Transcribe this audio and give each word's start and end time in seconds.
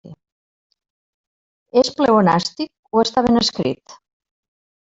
És 1.83 1.91
pleonàstic 2.01 2.97
o 2.99 3.05
està 3.07 3.25
ben 3.29 3.41
escrit? 3.45 3.97